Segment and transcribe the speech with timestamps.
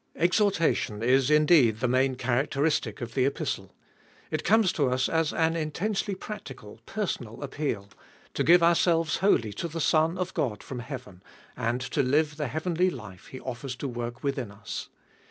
[0.15, 3.71] Exhortation is indeed the main characteristic of the Epistle.
[4.31, 7.87] It conies to us as an intensely practical, personal appeal,
[8.33, 11.21] to give ourselves wholly to the Son of God from heaven,
[11.55, 14.89] and to live the heavenly life He offers to work within us.